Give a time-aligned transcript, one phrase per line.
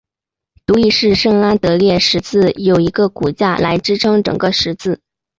[0.65, 4.99] 独立式圣安得烈十字有一个骨架来支撑整个十字。